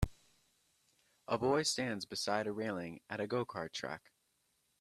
A 1.27 1.37
boy 1.37 1.61
stands 1.61 2.05
beside 2.07 2.47
a 2.47 2.51
railing 2.51 3.01
at 3.07 3.19
a 3.19 3.27
go 3.27 3.45
kart 3.45 3.71
track. 3.71 4.11